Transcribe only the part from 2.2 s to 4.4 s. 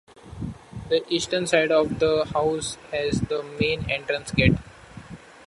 house has the main entrance